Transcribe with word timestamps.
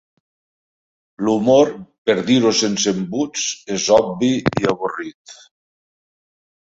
L'humor, 1.25 1.67
per 2.09 2.15
dir-ho 2.29 2.53
sense 2.59 2.93
embuts, 2.99 3.43
és 3.75 3.85
obvi 3.97 4.31
i 4.63 4.67
avorrit... 4.73 5.35